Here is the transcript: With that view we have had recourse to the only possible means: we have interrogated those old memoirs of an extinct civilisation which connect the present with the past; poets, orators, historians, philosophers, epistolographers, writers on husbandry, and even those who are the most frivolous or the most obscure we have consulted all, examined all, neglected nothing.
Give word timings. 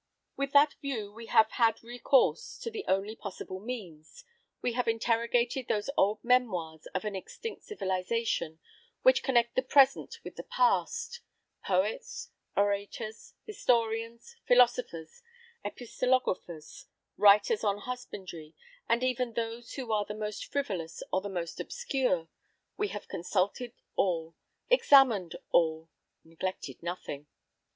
With 0.35 0.51
that 0.53 0.73
view 0.81 1.13
we 1.13 1.27
have 1.27 1.51
had 1.51 1.83
recourse 1.83 2.57
to 2.63 2.71
the 2.71 2.83
only 2.87 3.15
possible 3.15 3.59
means: 3.59 4.23
we 4.59 4.73
have 4.73 4.87
interrogated 4.87 5.67
those 5.67 5.91
old 5.95 6.23
memoirs 6.23 6.87
of 6.95 7.05
an 7.05 7.15
extinct 7.15 7.65
civilisation 7.65 8.59
which 9.03 9.21
connect 9.21 9.53
the 9.53 9.61
present 9.61 10.17
with 10.23 10.37
the 10.37 10.43
past; 10.43 11.19
poets, 11.67 12.31
orators, 12.57 13.35
historians, 13.45 14.37
philosophers, 14.47 15.21
epistolographers, 15.63 16.85
writers 17.15 17.63
on 17.63 17.77
husbandry, 17.77 18.55
and 18.89 19.03
even 19.03 19.33
those 19.33 19.73
who 19.73 19.91
are 19.91 20.05
the 20.05 20.15
most 20.15 20.51
frivolous 20.51 21.03
or 21.13 21.21
the 21.21 21.29
most 21.29 21.59
obscure 21.59 22.27
we 22.75 22.87
have 22.87 23.07
consulted 23.07 23.71
all, 23.95 24.33
examined 24.67 25.35
all, 25.51 25.89
neglected 26.23 26.81
nothing. 26.81 27.27